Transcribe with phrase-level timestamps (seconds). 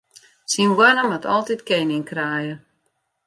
[0.51, 2.53] Syn hoanne moat altyd kening kraaie.